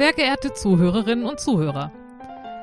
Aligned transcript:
Sehr 0.00 0.14
geehrte 0.14 0.54
Zuhörerinnen 0.54 1.26
und 1.26 1.40
Zuhörer, 1.40 1.92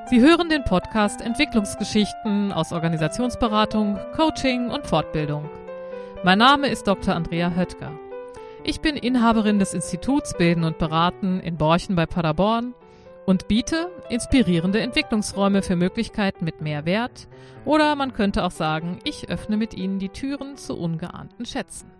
Sie 0.09 0.22
hören 0.22 0.50
den 0.50 0.64
Podcast 0.64 1.22
Entwicklungsgeschichten 1.22 2.51
aus 2.51 2.71
Organisationsberatung, 2.71 4.00
Coaching 4.16 4.71
und 4.71 4.87
Fortbildung. 4.87 5.48
Mein 6.23 6.39
Name 6.39 6.67
ist 6.67 6.87
Dr. 6.87 7.14
Andrea 7.14 7.53
Höttger. 7.55 7.92
Ich 8.64 8.82
bin 8.82 8.96
Inhaberin 8.96 9.60
des 9.60 9.76
Instituts 9.76 10.36
Bilden 10.36 10.64
und 10.64 10.80
Beraten 10.80 11.39
in 11.39 11.58
Borchen 11.58 11.96
bei 11.96 12.08
Paderborn 12.08 12.73
und 13.28 13.48
biete 13.48 13.92
inspirierende 14.10 14.80
Entwicklungsräume 14.80 15.62
für 15.62 15.76
Möglichkeiten 15.76 16.44
mit 16.44 16.62
mehr 16.62 16.86
Wert 16.86 17.28
oder 17.66 17.96
man 17.96 18.14
könnte 18.14 18.46
auch 18.46 18.52
sagen, 18.52 18.98
ich 19.04 19.30
öffne 19.30 19.58
mit 19.58 19.76
Ihnen 19.76 20.00
die 20.00 20.10
Türen 20.10 20.58
zu 20.58 20.76
ungeahnten 20.76 21.46
Schätzen. 21.46 21.92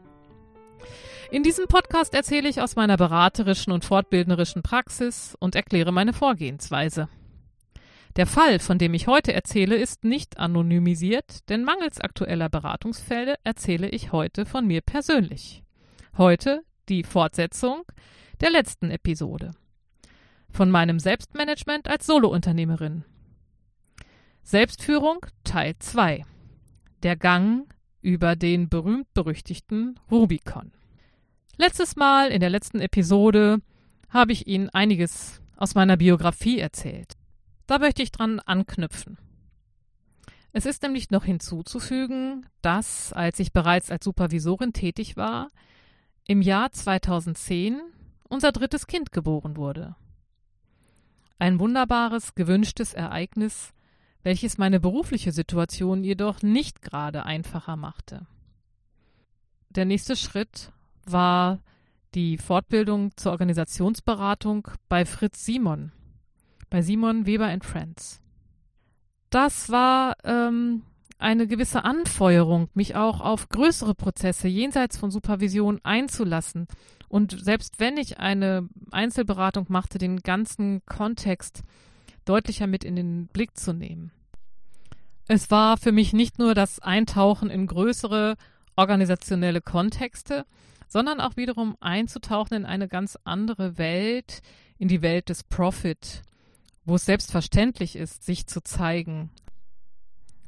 In 1.30 1.44
diesem 1.44 1.68
Podcast 1.68 2.14
erzähle 2.14 2.48
ich 2.48 2.62
aus 2.62 2.78
meiner 2.78 2.96
beraterischen 2.96 3.74
und 3.74 3.84
fortbildnerischen 3.84 4.64
Praxis 4.64 5.36
und 5.40 5.56
erkläre 5.56 5.92
meine 5.92 6.14
Vorgehensweise. 6.14 7.10
Der 8.16 8.26
Fall, 8.26 8.60
von 8.60 8.80
dem 8.80 8.94
ich 8.94 9.08
heute 9.08 9.34
erzähle, 9.34 9.76
ist 9.76 10.06
nicht 10.06 10.40
anonymisiert, 10.40 11.50
denn 11.50 11.66
mangels 11.66 12.00
aktueller 12.00 12.48
Beratungsfälle 12.48 13.36
erzähle 13.44 13.90
ich 13.90 14.14
heute 14.14 14.46
von 14.46 14.66
mir 14.66 14.80
persönlich. 14.82 15.64
Heute 16.18 16.64
die 16.88 17.04
Fortsetzung 17.04 17.84
der 18.40 18.50
letzten 18.50 18.90
Episode. 18.90 19.52
Von 20.50 20.72
meinem 20.72 20.98
Selbstmanagement 20.98 21.90
als 21.90 22.06
Solounternehmerin. 22.06 23.04
Selbstführung 24.44 25.26
Teil 25.44 25.76
2. 25.78 26.24
Der 27.04 27.18
Gang 27.18 27.72
über 28.02 28.38
den 28.38 28.70
berühmt-berüchtigten 28.70 30.00
Rubicon. 30.10 30.72
Letztes 31.60 31.96
Mal, 31.96 32.30
in 32.30 32.40
der 32.40 32.52
letzten 32.52 32.80
Episode, 32.80 33.64
habe 34.10 34.32
ich 34.32 34.46
Ihnen 34.46 34.70
einiges 34.70 35.42
aus 35.56 35.74
meiner 35.74 35.98
Biografie 35.98 36.60
erzählt. 36.60 37.14
Da 37.66 37.80
möchte 37.80 38.04
ich 38.04 38.12
dran 38.12 38.40
anknüpfen. 38.40 39.18
Es 40.52 40.68
ist 40.68 40.84
nämlich 40.84 41.10
noch 41.10 41.26
hinzuzufügen, 41.26 42.46
dass, 42.62 43.12
als 43.12 43.40
ich 43.40 43.54
bereits 43.54 43.90
als 43.90 44.06
Supervisorin 44.06 44.72
tätig 44.72 45.18
war, 45.18 45.50
im 46.26 46.44
Jahr 46.44 46.72
2010 46.72 47.82
unser 48.30 48.52
drittes 48.52 48.86
Kind 48.86 49.12
geboren 49.12 49.58
wurde. 49.58 49.96
Ein 51.40 51.60
wunderbares, 51.60 52.36
gewünschtes 52.36 52.94
Ereignis, 52.94 53.74
welches 54.22 54.60
meine 54.60 54.80
berufliche 54.80 55.32
Situation 55.32 56.04
jedoch 56.04 56.44
nicht 56.44 56.84
gerade 56.84 57.26
einfacher 57.26 57.78
machte. 57.78 58.28
Der 59.70 59.86
nächste 59.86 60.16
Schritt 60.16 60.72
war 61.12 61.60
die 62.14 62.38
Fortbildung 62.38 63.16
zur 63.16 63.32
Organisationsberatung 63.32 64.68
bei 64.90 65.06
Fritz 65.06 65.46
Simon, 65.46 65.92
bei 66.70 66.82
Simon 66.82 67.26
Weber 67.26 67.48
and 67.48 67.64
Friends. 67.64 68.22
Das 69.30 69.70
war 69.70 70.16
ähm, 70.24 70.84
eine 71.20 71.48
gewisse 71.48 71.84
Anfeuerung, 71.84 72.70
mich 72.74 72.96
auch 72.96 73.22
auf 73.22 73.50
größere 73.50 73.96
Prozesse 73.96 74.48
jenseits 74.48 74.98
von 74.98 75.12
Supervision 75.12 75.80
einzulassen. 75.84 76.68
Und 77.10 77.38
selbst 77.40 77.80
wenn 77.80 77.98
ich 77.98 78.20
eine 78.20 78.68
Einzelberatung 78.92 79.66
machte, 79.70 79.98
den 79.98 80.20
ganzen 80.20 80.86
Kontext 80.86 81.64
deutlicher 82.26 82.68
mit 82.68 82.84
in 82.84 82.96
den 82.96 83.28
Blick 83.28 83.58
zu 83.58 83.74
nehmen. 83.74 84.12
Es 85.28 85.52
war 85.52 85.78
für 85.78 85.92
mich 85.92 86.14
nicht 86.14 86.40
nur 86.40 86.54
das 86.54 86.80
Eintauchen 86.80 87.50
in 87.50 87.68
größere 87.68 88.36
organisationelle 88.76 89.62
Kontexte, 89.62 90.46
sondern 90.88 91.20
auch 91.20 91.38
wiederum 91.38 91.78
einzutauchen 91.80 92.56
in 92.56 92.66
eine 92.66 92.88
ganz 92.88 93.18
andere 93.24 93.78
Welt, 93.78 94.42
in 94.78 94.88
die 94.88 95.02
Welt 95.02 95.30
des 95.30 95.44
Profit, 95.44 96.22
wo 96.86 96.96
es 96.96 97.06
selbstverständlich 97.06 97.96
ist, 97.96 98.24
sich 98.24 98.48
zu 98.48 98.64
zeigen. 98.64 99.30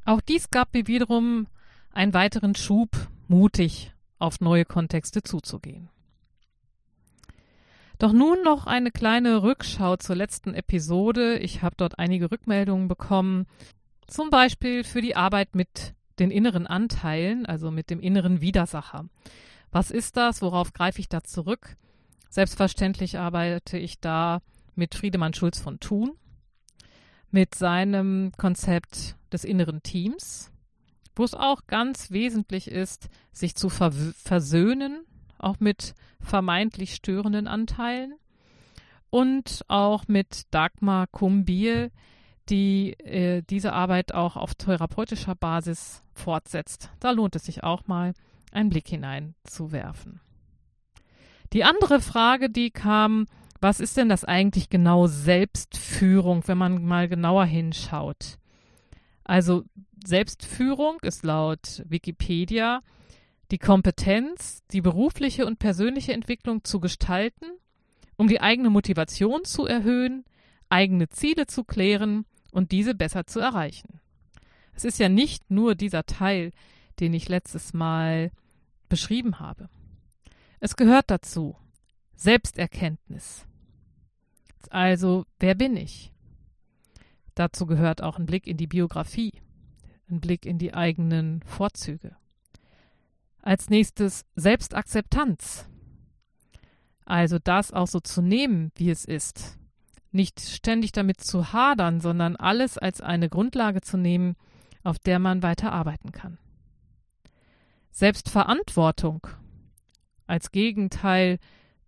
Auch 0.06 0.22
dies 0.22 0.50
gab 0.50 0.74
mir 0.74 0.88
wiederum 0.88 1.48
einen 1.92 2.14
weiteren 2.14 2.56
Schub, 2.56 3.10
mutig 3.28 3.94
auf 4.18 4.42
neue 4.42 4.66
Kontexte 4.66 5.22
zuzugehen. 5.22 5.90
Doch 8.00 8.14
nun 8.14 8.42
noch 8.44 8.66
eine 8.66 8.92
kleine 8.92 9.44
Rückschau 9.44 9.98
zur 9.98 10.16
letzten 10.16 10.54
Episode. 10.54 11.38
Ich 11.38 11.62
habe 11.62 11.76
dort 11.78 12.00
einige 12.00 12.32
Rückmeldungen 12.32 12.88
bekommen, 12.88 13.46
zum 14.08 14.30
Beispiel 14.30 14.86
für 14.86 15.02
die 15.02 15.18
Arbeit 15.18 15.54
mit 15.54 15.94
den 16.18 16.32
inneren 16.32 16.66
Anteilen, 16.66 17.46
also 17.46 17.72
mit 17.72 17.90
dem 17.90 18.00
inneren 18.00 18.42
Widersacher. 18.42 19.06
Was 19.72 19.92
ist 19.92 20.18
das? 20.18 20.42
Worauf 20.42 20.74
greife 20.74 21.00
ich 21.00 21.10
da 21.10 21.24
zurück? 21.24 21.78
Selbstverständlich 22.30 23.18
arbeite 23.18 23.78
ich 23.78 24.00
da 24.00 24.42
mit 24.76 24.96
Friedemann 24.96 25.34
Schulz 25.34 25.60
von 25.60 25.80
Thun, 25.80 26.12
mit 27.32 27.56
seinem 27.56 28.32
Konzept 28.38 29.16
des 29.32 29.44
inneren 29.44 29.84
Teams, 29.84 30.52
wo 31.16 31.24
es 31.24 31.34
auch 31.34 31.68
ganz 31.68 32.12
wesentlich 32.12 32.70
ist, 32.70 33.10
sich 33.32 33.56
zu 33.56 33.70
ver 33.70 33.92
versöhnen, 33.92 35.06
auch 35.38 35.60
mit 35.60 35.94
vermeintlich 36.22 36.96
störenden 36.96 37.48
Anteilen 37.48 38.16
und 39.10 39.64
auch 39.68 40.08
mit 40.08 40.44
Dagmar 40.52 41.08
Kumbier, 41.08 41.92
die 42.50 42.94
äh, 43.00 43.44
diese 43.44 43.74
Arbeit 43.74 44.14
auch 44.14 44.36
auf 44.36 44.56
therapeutischer 44.56 45.36
Basis 45.36 46.04
fortsetzt. 46.14 46.90
Da 47.00 47.12
lohnt 47.12 47.36
es 47.36 47.46
sich 47.46 47.64
auch 47.64 47.88
mal, 47.88 48.14
einen 48.52 48.70
Blick 48.70 48.88
hineinzuwerfen. 48.88 50.22
Die 51.54 51.64
andere 51.64 52.00
Frage, 52.00 52.50
die 52.50 52.72
kam, 52.72 53.26
was 53.62 53.80
ist 53.80 53.98
denn 53.98 54.10
das 54.10 54.24
eigentlich 54.24 54.70
genau 54.70 55.08
Selbstführung, 55.08 56.48
wenn 56.48 56.58
man 56.58 56.86
mal 56.86 57.08
genauer 57.08 57.46
hinschaut? 57.46 58.38
Also 59.24 59.64
Selbstführung 60.04 60.98
ist 61.02 61.24
laut 61.24 61.84
Wikipedia 61.88 62.82
die 63.52 63.58
Kompetenz, 63.58 64.64
die 64.72 64.82
berufliche 64.82 65.46
und 65.46 65.60
persönliche 65.60 66.14
Entwicklung 66.14 66.64
zu 66.64 66.80
gestalten, 66.80 67.46
um 68.16 68.28
die 68.28 68.42
eigene 68.42 68.70
Motivation 68.70 69.44
zu 69.44 69.66
erhöhen, 69.66 70.24
eigene 70.70 71.10
Ziele 71.10 71.48
zu 71.48 71.64
klären 71.64 72.26
und 72.52 72.72
diese 72.72 72.94
besser 72.94 73.26
zu 73.26 73.40
erreichen. 73.40 74.00
Es 74.74 74.86
ist 74.86 75.00
ja 75.00 75.10
nicht 75.10 75.50
nur 75.50 75.76
dieser 75.76 76.06
Teil, 76.06 76.52
den 77.00 77.14
ich 77.14 77.28
letztes 77.28 77.74
Mal 77.74 78.32
beschrieben 78.90 79.40
habe. 79.40 79.70
Es 80.60 80.76
gehört 80.76 81.10
dazu 81.10 81.56
Selbsterkenntnis. 82.16 83.46
Also, 84.70 85.26
wer 85.40 85.56
bin 85.56 85.78
ich? 85.78 86.12
Dazu 87.34 87.66
gehört 87.66 88.04
auch 88.04 88.20
ein 88.20 88.26
Blick 88.26 88.46
in 88.46 88.58
die 88.58 88.68
Biografie, 88.68 89.32
ein 90.10 90.20
Blick 90.20 90.46
in 90.46 90.58
die 90.58 90.74
eigenen 90.74 91.42
Vorzüge. 91.44 92.18
Als 93.42 93.70
nächstes 93.70 94.26
Selbstakzeptanz. 94.36 95.70
Also 97.06 97.40
das 97.40 97.72
auch 97.72 97.88
so 97.88 98.02
zu 98.02 98.22
nehmen, 98.22 98.72
wie 98.76 98.90
es 98.90 99.06
ist. 99.06 99.58
Nicht 100.12 100.42
ständig 100.42 100.92
damit 100.92 101.22
zu 101.22 101.54
hadern, 101.54 102.02
sondern 102.02 102.36
alles 102.36 102.78
als 102.78 103.00
eine 103.00 103.30
Grundlage 103.30 103.80
zu 103.80 103.98
nehmen, 103.98 104.36
auf 104.84 105.00
der 105.00 105.20
man 105.20 105.42
weiter 105.42 105.72
arbeiten 105.72 106.12
kann. 106.12 106.38
Selbstverantwortung 108.00 109.28
als 110.26 110.54
Gegenteil 110.54 111.38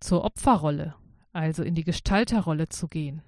zur 0.02 0.26
Opferrolle, 0.26 0.94
also 1.32 1.64
in 1.64 1.74
die 1.74 1.86
Gestalterrolle 1.86 2.68
zu 2.68 2.90
gehen. 2.90 3.22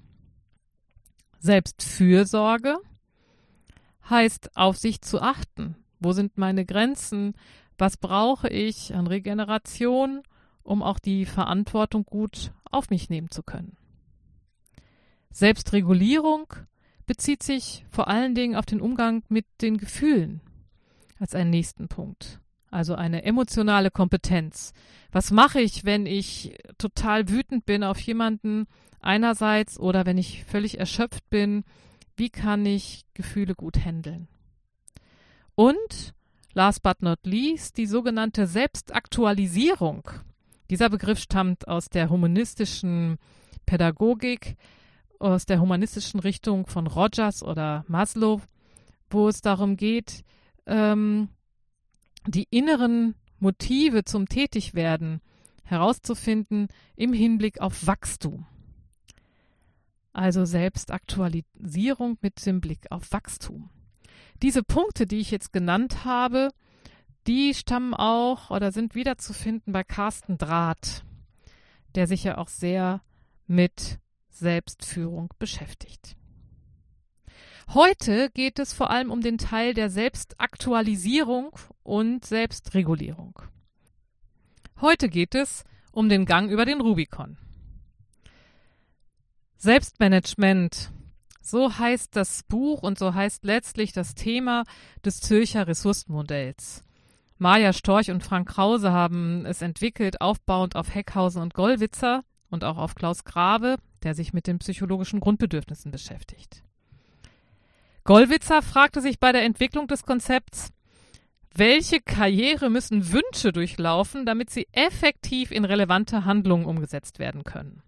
Selbstfürsorge 1.40 2.76
heißt 4.10 4.58
auf 4.58 4.76
sich 4.76 5.00
zu 5.00 5.22
achten. 5.22 5.78
Wo 6.02 6.12
sind 6.12 6.38
meine 6.38 6.66
Grenzen? 6.66 7.36
Was 7.78 7.96
brauche 7.96 8.50
ich 8.50 8.94
an 8.94 9.08
Regeneration, 9.08 10.22
um 10.62 10.84
auch 10.84 11.00
die 11.00 11.26
Verantwortung 11.26 12.04
gut 12.04 12.52
auf 12.70 12.90
mich 12.90 13.10
nehmen 13.10 13.32
zu 13.32 13.44
können? 13.44 13.78
Selbstregulierung 15.32 16.52
bezieht 17.06 17.44
sich 17.44 17.86
vor 17.90 18.10
allen 18.10 18.36
Dingen 18.36 18.58
auf 18.58 18.66
den 18.66 18.82
Umgang 18.82 19.24
mit 19.30 19.46
den 19.62 19.78
Gefühlen 19.78 20.42
als 21.18 21.34
einen 21.34 21.50
nächsten 21.50 21.88
Punkt 21.88 22.42
also 22.74 22.96
eine 22.96 23.24
emotionale 23.24 23.92
Kompetenz. 23.92 24.74
Was 25.12 25.32
mache 25.32 25.62
ich, 25.62 25.86
wenn 25.86 26.06
ich 26.06 26.58
total 26.78 27.30
wütend 27.30 27.66
bin 27.66 27.84
auf 27.84 28.00
jemanden 28.00 28.66
einerseits 29.00 29.80
oder 29.80 30.06
wenn 30.06 30.18
ich 30.18 30.44
völlig 30.46 30.80
erschöpft 30.80 31.30
bin? 31.30 31.64
Wie 32.16 32.30
kann 32.30 32.66
ich 32.66 33.06
Gefühle 33.14 33.54
gut 33.56 33.78
handeln? 33.78 34.28
Und 35.56 36.14
last 36.54 36.82
but 36.84 37.02
not 37.02 37.20
least 37.24 37.78
die 37.78 37.86
sogenannte 37.86 38.48
Selbstaktualisierung. 38.48 40.10
Dieser 40.70 40.90
Begriff 40.90 41.20
stammt 41.20 41.68
aus 41.68 41.90
der 41.90 42.10
humanistischen 42.10 43.18
Pädagogik, 43.66 44.56
aus 45.20 45.46
der 45.46 45.62
humanistischen 45.62 46.20
Richtung 46.20 46.66
von 46.66 46.88
Rogers 46.88 47.44
oder 47.44 47.86
Maslow, 47.88 48.42
wo 49.10 49.28
es 49.28 49.42
darum 49.42 49.78
geht, 49.78 50.24
ähm, 50.66 51.30
die 52.28 52.48
inneren 52.50 53.16
Motive 53.40 54.04
zum 54.04 54.28
Tätigwerden 54.28 55.22
herauszufinden 55.64 56.68
im 56.96 57.14
Hinblick 57.14 57.62
auf 57.62 57.88
Wachstum. 57.88 58.46
also 60.14 60.46
Selbstaktualisierung 60.46 62.18
mit 62.22 62.46
dem 62.46 62.62
Blick 62.62 62.92
auf 62.92 63.12
Wachstum. 63.12 63.70
Diese 64.42 64.64
Punkte, 64.64 65.08
die 65.08 65.20
ich 65.20 65.32
jetzt 65.32 65.52
genannt 65.54 66.06
habe, 66.06 66.50
die 67.26 67.54
stammen 67.54 67.94
auch 67.94 68.50
oder 68.52 68.72
sind 68.72 68.96
wiederzufinden 68.96 69.74
bei 69.74 69.84
Carsten 69.84 70.38
Draht, 70.38 71.04
der 71.96 72.08
sich 72.08 72.24
ja 72.24 72.38
auch 72.38 72.50
sehr 72.50 73.02
mit 73.48 74.00
Selbstführung 74.30 75.34
beschäftigt. 75.40 76.16
Heute 77.70 78.30
geht 78.32 78.60
es 78.60 78.74
vor 78.74 78.92
allem 78.92 79.12
um 79.12 79.22
den 79.22 79.38
Teil 79.38 79.74
der 79.74 79.90
Selbstaktualisierung 79.90 81.52
und 81.82 82.26
Selbstregulierung. 82.26 83.42
Heute 84.82 85.10
geht 85.10 85.34
es 85.34 85.64
um 85.92 86.10
den 86.10 86.26
Gang 86.26 86.52
über 86.52 86.66
den 86.66 86.82
Rubikon. 86.82 87.38
Selbstmanagement, 89.58 90.92
so 91.42 91.78
heißt 91.78 92.16
das 92.16 92.44
Buch 92.44 92.82
und 92.82 93.00
so 93.00 93.14
heißt 93.14 93.46
letztlich 93.46 93.94
das 93.94 94.14
Thema 94.14 94.64
des 95.06 95.22
Zürcher 95.22 95.68
Ressourcenmodells. 95.68 96.84
Maja 97.38 97.74
Storch 97.74 98.12
und 98.12 98.24
Frank 98.24 98.50
Krause 98.50 98.92
haben 98.92 99.46
es 99.46 99.62
entwickelt, 99.62 100.22
aufbauend 100.22 100.76
auf 100.76 100.94
Heckhausen 100.94 101.42
und 101.42 101.54
Gollwitzer 101.54 102.24
und 102.50 102.64
auch 102.64 102.78
auf 102.78 102.96
Klaus 102.96 103.24
Grabe, 103.24 103.78
der 104.04 104.16
sich 104.16 104.34
mit 104.34 104.48
den 104.48 104.60
psychologischen 104.60 105.20
Grundbedürfnissen 105.20 105.92
beschäftigt. 105.92 106.64
Gollwitzer 108.06 108.62
fragte 108.62 109.02
sich 109.02 109.20
bei 109.20 109.32
der 109.32 109.44
Entwicklung 109.44 109.88
des 109.88 110.04
Konzepts, 110.04 110.72
welche 111.56 112.02
Karriere 112.02 112.70
müssen 112.70 113.12
Wünsche 113.12 113.54
durchlaufen, 113.54 114.26
damit 114.26 114.50
sie 114.50 114.68
effektiv 114.72 115.52
in 115.52 115.66
relevante 115.66 116.26
Handlungen 116.26 116.66
umgesetzt 116.66 117.20
werden 117.20 117.44
können? 117.44 117.84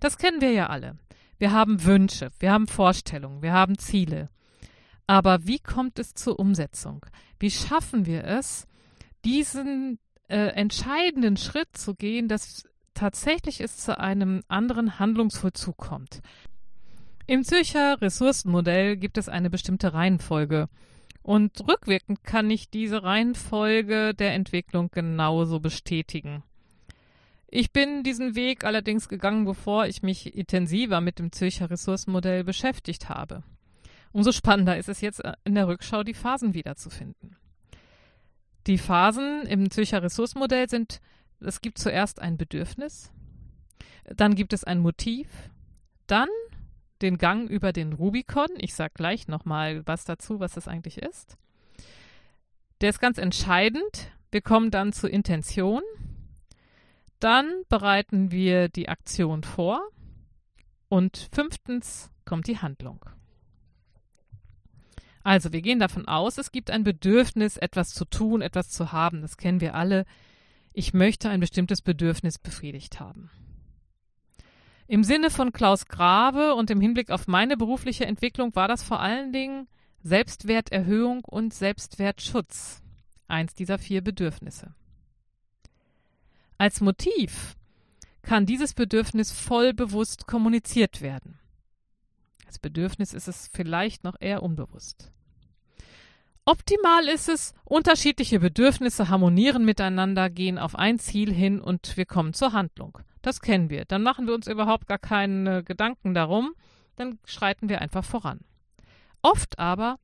Das 0.00 0.18
kennen 0.18 0.40
wir 0.40 0.52
ja 0.52 0.66
alle. 0.66 0.96
Wir 1.38 1.52
haben 1.52 1.84
Wünsche, 1.84 2.30
wir 2.38 2.52
haben 2.52 2.66
Vorstellungen, 2.66 3.42
wir 3.42 3.52
haben 3.52 3.78
Ziele. 3.78 4.28
Aber 5.06 5.46
wie 5.46 5.58
kommt 5.58 5.98
es 5.98 6.14
zur 6.14 6.38
Umsetzung? 6.38 7.06
Wie 7.38 7.50
schaffen 7.50 8.06
wir 8.06 8.24
es, 8.24 8.66
diesen 9.24 9.98
äh, 10.28 10.48
entscheidenden 10.48 11.36
Schritt 11.36 11.76
zu 11.76 11.94
gehen, 11.94 12.28
dass 12.28 12.64
tatsächlich 12.94 13.60
es 13.60 13.76
zu 13.78 13.98
einem 13.98 14.42
anderen 14.48 14.98
Handlungsvollzug 14.98 15.76
kommt? 15.76 16.20
Im 17.28 17.42
Zürcher 17.42 18.00
Ressourcenmodell 18.00 18.96
gibt 18.96 19.18
es 19.18 19.28
eine 19.28 19.50
bestimmte 19.50 19.94
Reihenfolge. 19.94 20.68
Und 21.22 21.66
rückwirkend 21.66 22.22
kann 22.22 22.48
ich 22.52 22.70
diese 22.70 23.02
Reihenfolge 23.02 24.14
der 24.14 24.34
Entwicklung 24.34 24.92
genauso 24.92 25.58
bestätigen. 25.58 26.44
Ich 27.48 27.72
bin 27.72 28.04
diesen 28.04 28.36
Weg 28.36 28.64
allerdings 28.64 29.08
gegangen, 29.08 29.44
bevor 29.44 29.86
ich 29.86 30.04
mich 30.04 30.36
intensiver 30.36 31.00
mit 31.00 31.18
dem 31.18 31.32
Zürcher 31.32 31.68
Ressourcenmodell 31.68 32.44
beschäftigt 32.44 33.08
habe. 33.08 33.42
Umso 34.12 34.30
spannender 34.30 34.76
ist 34.76 34.88
es 34.88 35.00
jetzt 35.00 35.20
in 35.44 35.56
der 35.56 35.66
Rückschau, 35.66 36.04
die 36.04 36.14
Phasen 36.14 36.54
wiederzufinden. 36.54 37.36
Die 38.68 38.78
Phasen 38.78 39.42
im 39.46 39.70
Zürcher 39.72 40.00
Ressourcenmodell 40.00 40.68
sind, 40.68 41.00
es 41.40 41.60
gibt 41.60 41.78
zuerst 41.78 42.22
ein 42.22 42.36
Bedürfnis, 42.36 43.10
dann 44.04 44.36
gibt 44.36 44.52
es 44.52 44.62
ein 44.62 44.78
Motiv, 44.78 45.28
dann 46.06 46.28
den 47.02 47.18
Gang 47.18 47.48
über 47.48 47.72
den 47.72 47.92
Rubicon. 47.92 48.48
Ich 48.58 48.74
sage 48.74 48.94
gleich 48.94 49.28
nochmal 49.28 49.86
was 49.86 50.04
dazu, 50.04 50.40
was 50.40 50.52
das 50.52 50.68
eigentlich 50.68 50.98
ist. 50.98 51.36
Der 52.80 52.90
ist 52.90 53.00
ganz 53.00 53.18
entscheidend. 53.18 54.10
Wir 54.30 54.42
kommen 54.42 54.70
dann 54.70 54.92
zur 54.92 55.10
Intention. 55.10 55.82
Dann 57.20 57.62
bereiten 57.68 58.30
wir 58.30 58.68
die 58.68 58.88
Aktion 58.88 59.42
vor. 59.42 59.80
Und 60.88 61.28
fünftens 61.32 62.10
kommt 62.24 62.46
die 62.46 62.58
Handlung. 62.58 63.04
Also, 65.22 65.52
wir 65.52 65.60
gehen 65.60 65.80
davon 65.80 66.06
aus, 66.06 66.38
es 66.38 66.52
gibt 66.52 66.70
ein 66.70 66.84
Bedürfnis, 66.84 67.56
etwas 67.56 67.92
zu 67.92 68.04
tun, 68.04 68.42
etwas 68.42 68.70
zu 68.70 68.92
haben. 68.92 69.22
Das 69.22 69.36
kennen 69.36 69.60
wir 69.60 69.74
alle. 69.74 70.04
Ich 70.72 70.94
möchte 70.94 71.28
ein 71.28 71.40
bestimmtes 71.40 71.82
Bedürfnis 71.82 72.38
befriedigt 72.38 73.00
haben. 73.00 73.30
Im 74.88 75.02
Sinne 75.02 75.30
von 75.30 75.52
Klaus 75.52 75.86
Grabe 75.86 76.54
und 76.54 76.70
im 76.70 76.80
Hinblick 76.80 77.10
auf 77.10 77.26
meine 77.26 77.56
berufliche 77.56 78.06
Entwicklung 78.06 78.54
war 78.54 78.68
das 78.68 78.84
vor 78.84 79.00
allen 79.00 79.32
Dingen 79.32 79.66
Selbstwerterhöhung 80.02 81.24
und 81.24 81.52
Selbstwertschutz, 81.52 82.82
eins 83.26 83.54
dieser 83.54 83.78
vier 83.78 84.02
Bedürfnisse. 84.02 84.74
Als 86.56 86.80
Motiv 86.80 87.56
kann 88.22 88.46
dieses 88.46 88.74
Bedürfnis 88.74 89.32
voll 89.32 89.74
bewusst 89.74 90.28
kommuniziert 90.28 91.00
werden. 91.00 91.40
Als 92.46 92.60
Bedürfnis 92.60 93.12
ist 93.12 93.26
es 93.26 93.48
vielleicht 93.52 94.04
noch 94.04 94.14
eher 94.20 94.44
unbewusst. 94.44 95.10
Optimal 96.44 97.08
ist 97.08 97.28
es, 97.28 97.54
unterschiedliche 97.64 98.38
Bedürfnisse 98.38 99.08
harmonieren 99.08 99.64
miteinander, 99.64 100.30
gehen 100.30 100.58
auf 100.58 100.76
ein 100.76 101.00
Ziel 101.00 101.34
hin 101.34 101.60
und 101.60 101.96
wir 101.96 102.06
kommen 102.06 102.34
zur 102.34 102.52
Handlung. 102.52 103.00
Das 103.26 103.40
kennen 103.40 103.70
wir. 103.70 103.84
Dann 103.86 104.04
machen 104.04 104.28
wir 104.28 104.34
uns 104.34 104.46
überhaupt 104.46 104.86
gar 104.86 105.00
keine 105.00 105.64
Gedanken 105.64 106.14
darum, 106.14 106.54
dann 106.94 107.18
schreiten 107.24 107.68
wir 107.68 107.80
einfach 107.80 108.04
voran. 108.04 108.38
Oft 109.20 109.58
aber 109.58 109.98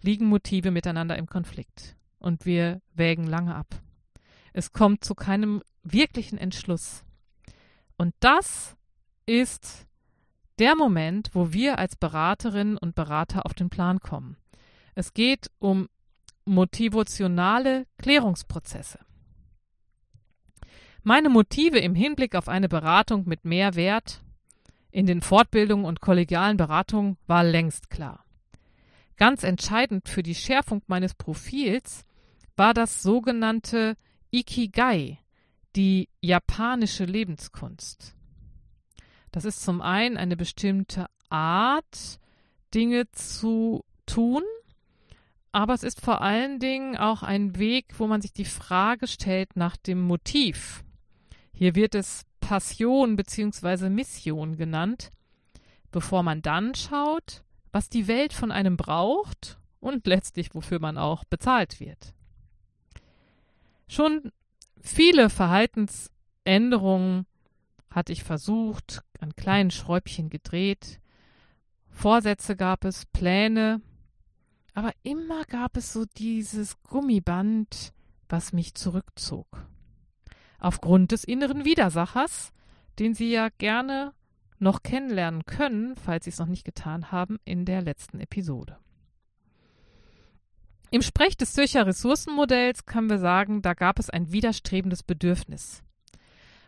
liegen 0.00 0.24
Motive 0.24 0.70
miteinander 0.70 1.18
im 1.18 1.26
Konflikt 1.26 1.96
und 2.18 2.46
wir 2.46 2.80
wägen 2.94 3.26
lange 3.26 3.54
ab. 3.54 3.66
Es 4.54 4.72
kommt 4.72 5.04
zu 5.04 5.14
keinem 5.14 5.62
wirklichen 5.82 6.38
Entschluss. 6.38 7.04
Und 7.98 8.14
das 8.20 8.74
ist 9.26 9.86
der 10.58 10.74
Moment, 10.74 11.28
wo 11.34 11.52
wir 11.52 11.78
als 11.78 11.94
Beraterinnen 11.94 12.78
und 12.78 12.94
Berater 12.94 13.44
auf 13.44 13.52
den 13.52 13.68
Plan 13.68 14.00
kommen. 14.00 14.38
Es 14.94 15.12
geht 15.12 15.50
um 15.58 15.88
motivationale 16.46 17.84
Klärungsprozesse. 17.98 18.98
Meine 21.04 21.30
Motive 21.30 21.80
im 21.80 21.96
Hinblick 21.96 22.36
auf 22.36 22.48
eine 22.48 22.68
Beratung 22.68 23.26
mit 23.26 23.44
Mehrwert 23.44 24.22
in 24.92 25.04
den 25.04 25.20
Fortbildungen 25.20 25.84
und 25.84 26.00
kollegialen 26.00 26.56
Beratungen 26.56 27.16
war 27.26 27.42
längst 27.42 27.90
klar. 27.90 28.24
Ganz 29.16 29.42
entscheidend 29.42 30.08
für 30.08 30.22
die 30.22 30.36
Schärfung 30.36 30.80
meines 30.86 31.14
Profils 31.14 32.04
war 32.56 32.72
das 32.72 33.02
sogenannte 33.02 33.96
Ikigai, 34.30 35.18
die 35.74 36.08
japanische 36.20 37.04
Lebenskunst. 37.04 38.14
Das 39.32 39.44
ist 39.44 39.62
zum 39.62 39.80
einen 39.80 40.16
eine 40.16 40.36
bestimmte 40.36 41.06
Art, 41.30 42.20
Dinge 42.74 43.10
zu 43.10 43.84
tun, 44.06 44.44
aber 45.50 45.74
es 45.74 45.82
ist 45.82 46.00
vor 46.00 46.20
allen 46.20 46.60
Dingen 46.60 46.96
auch 46.96 47.24
ein 47.24 47.58
Weg, 47.58 47.86
wo 47.98 48.06
man 48.06 48.22
sich 48.22 48.32
die 48.32 48.44
Frage 48.44 49.08
stellt 49.08 49.56
nach 49.56 49.76
dem 49.76 50.00
Motiv. 50.00 50.84
Hier 51.52 51.74
wird 51.74 51.94
es 51.94 52.24
Passion 52.40 53.16
bzw. 53.16 53.88
Mission 53.88 54.56
genannt, 54.56 55.10
bevor 55.90 56.22
man 56.22 56.42
dann 56.42 56.74
schaut, 56.74 57.44
was 57.70 57.88
die 57.88 58.08
Welt 58.08 58.32
von 58.32 58.50
einem 58.50 58.76
braucht 58.76 59.58
und 59.80 60.06
letztlich 60.06 60.54
wofür 60.54 60.80
man 60.80 60.98
auch 60.98 61.24
bezahlt 61.24 61.80
wird. 61.80 62.14
Schon 63.88 64.32
viele 64.80 65.30
Verhaltensänderungen 65.30 67.26
hatte 67.90 68.12
ich 68.12 68.24
versucht, 68.24 69.02
an 69.20 69.34
kleinen 69.36 69.70
Schräubchen 69.70 70.30
gedreht. 70.30 71.00
Vorsätze 71.90 72.56
gab 72.56 72.84
es, 72.84 73.06
Pläne, 73.06 73.80
aber 74.74 74.92
immer 75.02 75.44
gab 75.44 75.76
es 75.76 75.92
so 75.92 76.04
dieses 76.16 76.82
Gummiband, 76.82 77.92
was 78.28 78.52
mich 78.52 78.74
zurückzog. 78.74 79.46
Aufgrund 80.62 81.10
des 81.10 81.24
inneren 81.24 81.64
Widersachers, 81.64 82.52
den 83.00 83.14
Sie 83.14 83.32
ja 83.32 83.48
gerne 83.58 84.12
noch 84.60 84.84
kennenlernen 84.84 85.44
können, 85.44 85.96
falls 85.96 86.24
Sie 86.24 86.30
es 86.30 86.38
noch 86.38 86.46
nicht 86.46 86.64
getan 86.64 87.10
haben, 87.10 87.40
in 87.44 87.64
der 87.64 87.82
letzten 87.82 88.20
Episode. 88.20 88.78
Im 90.92 91.02
Sprech 91.02 91.36
des 91.36 91.52
Zürcher 91.54 91.84
Ressourcenmodells 91.84 92.86
können 92.86 93.10
wir 93.10 93.18
sagen, 93.18 93.60
da 93.60 93.74
gab 93.74 93.98
es 93.98 94.08
ein 94.08 94.30
widerstrebendes 94.30 95.02
Bedürfnis. 95.02 95.82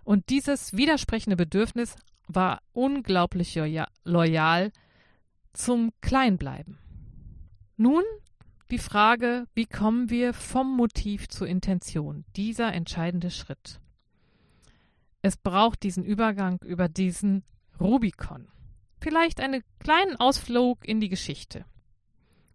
Und 0.03 0.29
dieses 0.29 0.77
widersprechende 0.77 1.37
Bedürfnis 1.37 1.95
war 2.27 2.63
unglaublich 2.73 3.55
loyal 4.03 4.73
zum 5.53 5.93
Kleinbleiben. 6.01 6.79
Nun 7.77 8.03
die 8.73 8.79
Frage, 8.79 9.47
wie 9.55 9.67
kommen 9.67 10.11
wir 10.11 10.35
vom 10.35 10.77
Motiv 10.77 11.29
zur 11.29 11.47
Intention? 11.47 12.25
Dieser 12.35 12.73
entscheidende 12.73 13.31
Schritt. 13.31 13.79
Es 15.25 15.39
braucht 15.39 15.85
diesen 15.85 16.05
Übergang 16.05 16.59
über 16.67 16.87
diesen 16.87 17.45
Rubikon. 17.81 18.47
Vielleicht 19.01 19.41
einen 19.41 19.65
kleinen 19.79 20.17
Ausflug 20.17 20.87
in 20.87 21.01
die 21.01 21.09
Geschichte. 21.09 21.65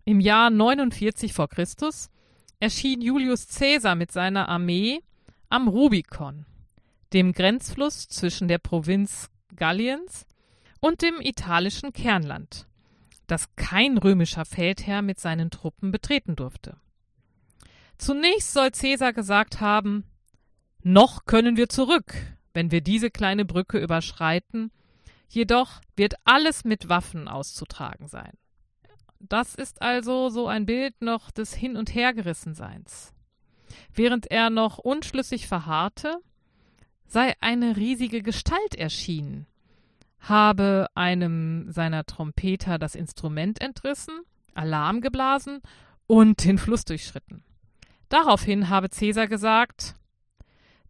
Im 0.06 0.20
Jahr 0.20 0.52
49 0.52 1.34
vor 1.34 1.48
Christus 1.48 2.12
erschien 2.60 3.02
Julius 3.02 3.48
Caesar 3.48 3.96
mit 3.96 4.12
seiner 4.12 4.50
Armee 4.50 5.00
am 5.50 5.68
Rubikon, 5.68 6.46
dem 7.12 7.32
Grenzfluss 7.32 8.08
zwischen 8.08 8.48
der 8.48 8.60
Provinz 8.60 9.32
Galliens 9.56 10.28
und 10.80 11.02
dem 11.02 11.20
italischen 11.22 11.92
Kernland, 11.92 12.68
das 13.26 13.56
kein 13.56 13.98
römischer 13.98 14.46
Feldherr 14.46 15.02
mit 15.02 15.20
seinen 15.20 15.50
Truppen 15.50 15.90
betreten 15.90 16.36
durfte. 16.36 16.78
Zunächst 17.98 18.54
soll 18.54 18.70
Caesar 18.70 19.12
gesagt 19.12 19.60
haben, 19.60 20.04
noch 20.84 21.26
können 21.26 21.58
wir 21.58 21.68
zurück, 21.68 22.14
wenn 22.54 22.72
wir 22.72 22.82
diese 22.82 23.10
kleine 23.10 23.46
Brücke 23.46 23.80
überschreiten, 23.80 24.72
jedoch 25.28 25.82
wird 25.96 26.16
alles 26.24 26.64
mit 26.64 26.90
Waffen 26.90 27.28
auszutragen 27.28 28.08
sein. 28.08 28.34
Das 29.20 29.54
ist 29.54 29.82
also 29.82 30.30
so 30.30 30.48
ein 30.48 30.66
Bild 30.66 31.02
noch 31.02 31.30
des 31.32 31.54
Hin- 31.54 31.76
und 31.76 31.94
Hergerissenseins. 31.94 33.14
Während 33.94 34.32
er 34.32 34.50
noch 34.50 34.78
unschlüssig 34.78 35.48
verharrte, 35.48 36.18
sei 37.06 37.34
eine 37.42 37.76
riesige 37.76 38.22
Gestalt 38.24 38.76
erschienen, 38.76 39.46
habe 40.20 40.88
einem 40.96 41.72
seiner 41.72 42.06
Trompeter 42.06 42.78
das 42.78 42.96
Instrument 42.96 43.62
entrissen, 43.62 44.22
Alarm 44.54 45.02
geblasen 45.02 45.62
und 46.08 46.44
den 46.44 46.58
Fluss 46.58 46.86
durchschritten. 46.86 47.44
Daraufhin 48.10 48.70
habe 48.70 48.90
Cäsar 48.90 49.28
gesagt, 49.28 49.96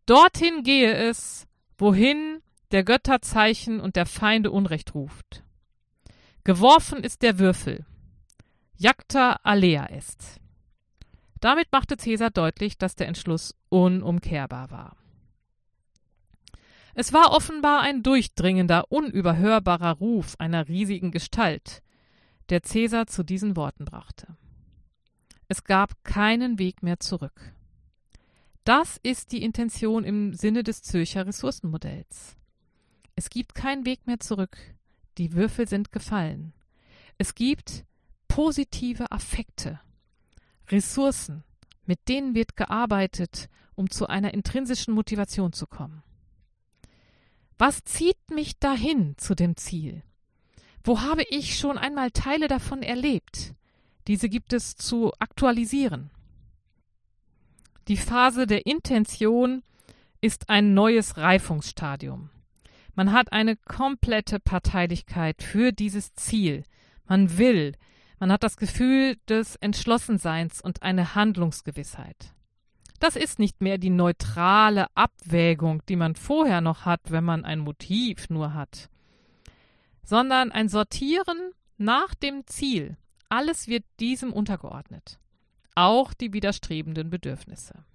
Dorthin 0.05 0.63
gehe 0.63 0.93
es, 0.93 1.47
wohin 1.79 2.41
der 2.71 2.83
Götter 2.83 3.21
Zeichen 3.21 3.79
und 3.79 3.95
der 3.95 4.05
Feinde 4.05 4.51
Unrecht 4.51 4.93
ruft. 4.93 5.43
Geworfen 6.43 7.03
ist 7.03 7.21
der 7.21 7.39
Würfel. 7.39 7.85
Jacta 8.77 9.39
alea 9.43 9.87
est. 9.87 10.39
Damit 11.39 11.71
machte 11.71 11.97
Cäsar 11.97 12.31
deutlich, 12.31 12.77
dass 12.77 12.95
der 12.95 13.07
Entschluss 13.07 13.55
unumkehrbar 13.69 14.71
war. 14.71 14.97
Es 16.93 17.13
war 17.13 17.31
offenbar 17.31 17.81
ein 17.81 18.03
durchdringender, 18.03 18.91
unüberhörbarer 18.91 19.93
Ruf 19.93 20.35
einer 20.37 20.67
riesigen 20.67 21.11
Gestalt, 21.11 21.81
der 22.49 22.63
Cäsar 22.63 23.07
zu 23.07 23.23
diesen 23.23 23.55
Worten 23.55 23.85
brachte. 23.85 24.35
Es 25.47 25.63
gab 25.63 26.03
keinen 26.03 26.59
Weg 26.59 26.83
mehr 26.83 26.99
zurück. 26.99 27.53
Das 28.69 28.99
ist 29.01 29.31
die 29.31 29.41
Intention 29.41 30.03
im 30.03 30.35
Sinne 30.35 30.61
des 30.61 30.83
Zürcher 30.83 31.25
Ressourcenmodells. 31.25 32.37
Es 33.15 33.31
gibt 33.31 33.55
keinen 33.55 33.83
Weg 33.83 34.05
mehr 34.05 34.19
zurück. 34.19 34.59
Die 35.17 35.33
Würfel 35.33 35.67
sind 35.67 35.91
gefallen. 35.91 36.53
Es 37.17 37.33
gibt 37.33 37.83
positive 38.27 39.11
Affekte, 39.11 39.79
Ressourcen, 40.67 41.43
mit 41.87 42.07
denen 42.07 42.35
wird 42.35 42.55
gearbeitet, 42.57 43.49
um 43.73 43.89
zu 43.89 44.05
einer 44.05 44.35
intrinsischen 44.35 44.93
Motivation 44.93 45.51
zu 45.51 45.65
kommen. 45.65 46.03
Was 47.57 47.83
zieht 47.85 48.29
mich 48.29 48.59
dahin 48.59 49.17
zu 49.17 49.33
dem 49.33 49.57
Ziel? 49.57 50.03
Wo 50.83 51.01
habe 51.01 51.23
ich 51.23 51.57
schon 51.57 51.79
einmal 51.79 52.11
Teile 52.11 52.47
davon 52.47 52.83
erlebt? 52.83 53.55
Diese 54.05 54.29
gibt 54.29 54.53
es 54.53 54.75
zu 54.75 55.11
aktualisieren. 55.17 56.11
Die 57.89 57.97
Phase 57.97 58.45
der 58.45 58.67
Intention 58.67 59.63
ist 60.21 60.47
ein 60.47 60.75
neues 60.75 61.17
Reifungsstadium. 61.17 62.29
Man 62.93 63.11
hat 63.11 63.33
eine 63.33 63.55
komplette 63.55 64.39
Parteilichkeit 64.39 65.41
für 65.41 65.71
dieses 65.71 66.13
Ziel. 66.13 66.65
Man 67.07 67.39
will, 67.39 67.73
man 68.19 68.31
hat 68.31 68.43
das 68.43 68.57
Gefühl 68.57 69.17
des 69.27 69.55
Entschlossenseins 69.55 70.61
und 70.61 70.83
eine 70.83 71.15
Handlungsgewissheit. 71.15 72.35
Das 72.99 73.15
ist 73.15 73.39
nicht 73.39 73.59
mehr 73.59 73.79
die 73.79 73.89
neutrale 73.89 74.85
Abwägung, 74.93 75.81
die 75.89 75.95
man 75.95 76.13
vorher 76.13 76.61
noch 76.61 76.85
hat, 76.85 77.01
wenn 77.09 77.23
man 77.23 77.43
ein 77.43 77.57
Motiv 77.57 78.29
nur 78.29 78.53
hat, 78.53 78.89
sondern 80.03 80.51
ein 80.51 80.69
Sortieren 80.69 81.53
nach 81.79 82.13
dem 82.13 82.45
Ziel. 82.45 82.97
Alles 83.29 83.67
wird 83.67 83.85
diesem 83.99 84.31
untergeordnet, 84.31 85.17
auch 85.79 86.13
die 86.13 86.33
widerstrebenden 86.33 87.09
Bedürfnisse. 87.09 87.85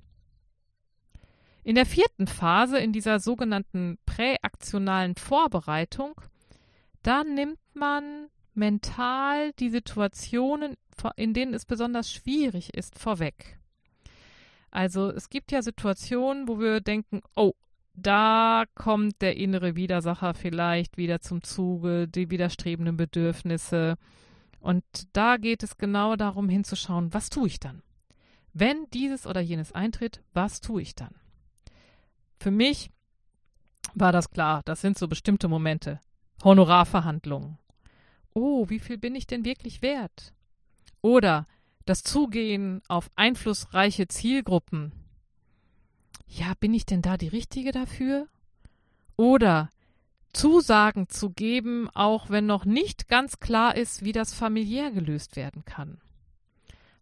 In 1.62 1.76
der 1.76 1.86
vierten 1.86 2.26
Phase, 2.26 2.78
in 2.78 2.92
dieser 2.92 3.20
sogenannten 3.20 3.98
präaktionalen 4.04 5.14
Vorbereitung, 5.16 6.20
da 7.02 7.24
nimmt 7.24 7.58
man 7.72 8.28
mental 8.54 9.52
die 9.54 9.70
Situationen, 9.70 10.76
in 11.16 11.34
denen 11.34 11.54
es 11.54 11.64
besonders 11.64 12.12
schwierig 12.12 12.74
ist, 12.74 12.98
vorweg. 12.98 13.58
Also 14.70 15.10
es 15.10 15.30
gibt 15.30 15.52
ja 15.52 15.62
Situationen, 15.62 16.48
wo 16.48 16.58
wir 16.58 16.80
denken, 16.80 17.20
oh, 17.36 17.54
da 17.94 18.64
kommt 18.74 19.22
der 19.22 19.36
innere 19.36 19.76
Widersacher 19.76 20.34
vielleicht 20.34 20.96
wieder 20.96 21.20
zum 21.20 21.42
Zuge, 21.42 22.08
die 22.08 22.28
widerstrebenden 22.30 22.96
Bedürfnisse. 22.96 23.96
Und 24.64 24.84
da 25.12 25.36
geht 25.36 25.62
es 25.62 25.76
genau 25.76 26.16
darum 26.16 26.48
hinzuschauen, 26.48 27.12
was 27.12 27.30
tue 27.30 27.46
ich 27.46 27.60
dann? 27.60 27.82
Wenn 28.52 28.86
dieses 28.92 29.26
oder 29.26 29.40
jenes 29.40 29.72
eintritt, 29.72 30.22
was 30.32 30.60
tue 30.60 30.82
ich 30.82 30.94
dann? 30.94 31.14
Für 32.40 32.50
mich 32.50 32.90
war 33.94 34.12
das 34.12 34.30
klar, 34.30 34.62
das 34.64 34.80
sind 34.80 34.98
so 34.98 35.06
bestimmte 35.06 35.48
Momente. 35.48 36.00
Honorarverhandlungen 36.42 37.58
oh, 38.34 38.68
wie 38.68 38.80
viel 38.80 38.98
bin 38.98 39.14
ich 39.14 39.26
denn 39.26 39.44
wirklich 39.44 39.80
wert? 39.80 40.34
Oder 41.00 41.46
das 41.86 42.02
Zugehen 42.02 42.82
auf 42.88 43.10
einflussreiche 43.16 44.08
Zielgruppen. 44.08 44.92
Ja, 46.26 46.54
bin 46.58 46.74
ich 46.74 46.86
denn 46.86 47.02
da 47.02 47.16
die 47.16 47.28
Richtige 47.28 47.72
dafür? 47.72 48.26
Oder 49.16 49.70
Zusagen 50.34 51.08
zu 51.08 51.30
geben, 51.30 51.88
auch 51.94 52.28
wenn 52.28 52.46
noch 52.46 52.64
nicht 52.64 53.08
ganz 53.08 53.40
klar 53.40 53.76
ist, 53.76 54.04
wie 54.04 54.12
das 54.12 54.34
familiär 54.34 54.90
gelöst 54.90 55.36
werden 55.36 55.64
kann. 55.64 56.00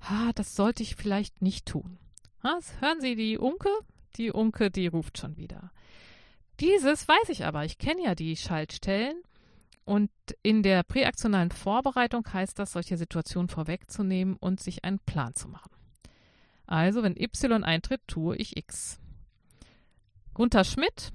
Ha, 0.02 0.32
das 0.34 0.54
sollte 0.54 0.82
ich 0.82 0.96
vielleicht 0.96 1.42
nicht 1.42 1.66
tun. 1.66 1.98
Ha, 2.42 2.58
hören 2.80 3.00
Sie 3.00 3.16
die 3.16 3.38
Unke? 3.38 3.68
Die 4.16 4.30
Unke, 4.30 4.70
die 4.70 4.86
ruft 4.86 5.18
schon 5.18 5.36
wieder. 5.36 5.72
Dieses 6.60 7.08
weiß 7.08 7.28
ich 7.28 7.44
aber. 7.44 7.64
Ich 7.64 7.78
kenne 7.78 8.04
ja 8.04 8.14
die 8.14 8.36
Schaltstellen 8.36 9.16
und 9.84 10.10
in 10.42 10.62
der 10.62 10.82
präaktionalen 10.82 11.50
Vorbereitung 11.50 12.24
heißt 12.32 12.58
das, 12.58 12.72
solche 12.72 12.96
Situationen 12.96 13.48
vorwegzunehmen 13.48 14.36
und 14.36 14.60
sich 14.60 14.84
einen 14.84 15.00
Plan 15.00 15.34
zu 15.34 15.48
machen. 15.48 15.70
Also, 16.66 17.02
wenn 17.02 17.16
Y 17.16 17.64
eintritt, 17.64 18.02
tue 18.06 18.36
ich 18.36 18.56
X. 18.56 19.00
Gunther 20.34 20.64
Schmidt, 20.64 21.12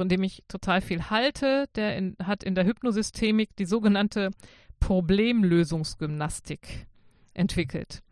von 0.00 0.08
dem 0.08 0.22
ich 0.22 0.42
total 0.48 0.80
viel 0.80 1.10
halte, 1.10 1.66
der 1.74 1.94
in, 1.98 2.16
hat 2.22 2.42
in 2.42 2.54
der 2.54 2.64
Hypnosystemik 2.64 3.54
die 3.56 3.66
sogenannte 3.66 4.30
Problemlösungsgymnastik 4.78 6.86
entwickelt. 7.34 8.02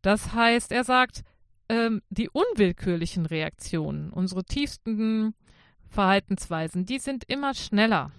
Das 0.00 0.32
heißt, 0.32 0.72
er 0.72 0.84
sagt, 0.84 1.24
ähm, 1.68 2.00
die 2.08 2.30
unwillkürlichen 2.30 3.26
Reaktionen, 3.26 4.08
unsere 4.08 4.42
tiefsten 4.42 5.34
Verhaltensweisen, 5.90 6.86
die 6.86 6.98
sind 6.98 7.24
immer 7.24 7.52
schneller 7.52 8.10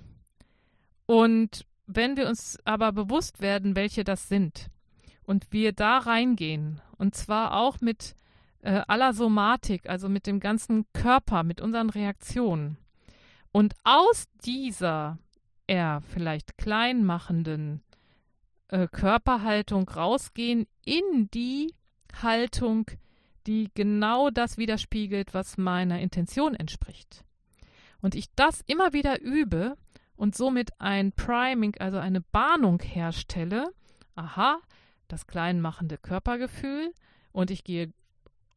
und 1.07 1.65
wenn 1.87 2.15
wir 2.15 2.27
uns 2.27 2.59
aber 2.63 2.91
bewusst 2.91 3.41
werden, 3.41 3.75
welche 3.75 4.03
das 4.03 4.29
sind, 4.29 4.67
und 5.23 5.47
wir 5.49 5.71
da 5.71 5.97
reingehen, 5.97 6.79
und 6.99 7.15
zwar 7.15 7.57
auch 7.57 7.81
mit 7.81 8.13
äh, 8.61 8.83
aller 8.87 9.13
Somatik, 9.13 9.89
also 9.89 10.09
mit 10.09 10.27
dem 10.27 10.39
ganzen 10.39 10.85
Körper, 10.93 11.41
mit 11.41 11.59
unseren 11.59 11.89
Reaktionen, 11.89 12.77
und 13.51 13.73
aus 13.83 14.27
dieser 14.43 15.17
eher 15.67 16.01
vielleicht 16.13 16.57
kleinmachenden 16.57 17.83
äh, 18.69 18.87
Körperhaltung 18.87 19.87
rausgehen 19.87 20.67
in 20.83 21.29
die 21.33 21.73
Haltung, 22.21 22.85
die 23.47 23.69
genau 23.73 24.29
das 24.29 24.57
widerspiegelt, 24.57 25.33
was 25.33 25.57
meiner 25.57 25.99
Intention 25.99 26.55
entspricht. 26.55 27.23
Und 28.01 28.15
ich 28.15 28.27
das 28.35 28.61
immer 28.67 28.93
wieder 28.93 29.21
übe, 29.21 29.75
und 30.19 30.35
somit 30.35 30.71
ein 30.79 31.13
Priming, 31.13 31.75
also 31.79 31.97
eine 31.97 32.19
Bahnung 32.19 32.81
herstelle. 32.81 33.73
Aha, 34.15 34.59
das 35.07 35.27
kleinmachende 35.27 35.97
Körpergefühl 35.97 36.93
und 37.31 37.51
ich 37.51 37.63
gehe 37.63 37.93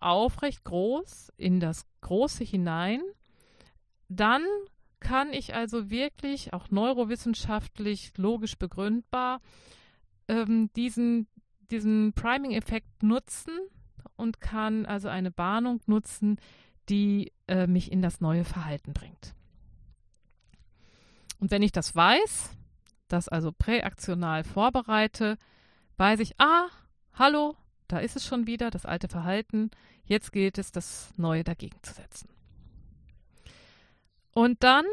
aufrecht 0.00 0.64
groß 0.64 1.32
in 1.36 1.60
das 1.60 1.86
Große 2.00 2.42
hinein. 2.42 3.00
Dann 4.08 4.42
kann 5.02 5.32
ich 5.32 5.54
also 5.54 5.90
wirklich 5.90 6.52
auch 6.52 6.70
neurowissenschaftlich 6.70 8.12
logisch 8.16 8.56
begründbar 8.56 9.40
ähm, 10.28 10.70
diesen, 10.76 11.26
diesen 11.70 12.12
Priming-Effekt 12.12 13.02
nutzen 13.02 13.58
und 14.16 14.40
kann 14.40 14.86
also 14.86 15.08
eine 15.08 15.32
Bahnung 15.32 15.80
nutzen, 15.86 16.38
die 16.88 17.32
äh, 17.48 17.66
mich 17.66 17.90
in 17.90 18.00
das 18.00 18.20
neue 18.20 18.44
Verhalten 18.44 18.92
bringt. 18.92 19.34
Und 21.40 21.50
wenn 21.50 21.62
ich 21.62 21.72
das 21.72 21.96
weiß, 21.96 22.50
das 23.08 23.28
also 23.28 23.50
präaktional 23.50 24.44
vorbereite, 24.44 25.36
weiß 25.96 26.20
ich, 26.20 26.38
ah, 26.38 26.68
hallo, 27.14 27.56
da 27.88 27.98
ist 27.98 28.14
es 28.14 28.24
schon 28.24 28.46
wieder, 28.46 28.70
das 28.70 28.86
alte 28.86 29.08
Verhalten. 29.08 29.70
Jetzt 30.04 30.32
gilt 30.32 30.58
es, 30.58 30.70
das 30.70 31.12
Neue 31.16 31.42
dagegen 31.42 31.82
zu 31.82 31.92
setzen. 31.92 32.28
Und 34.34 34.62
dann 34.62 34.84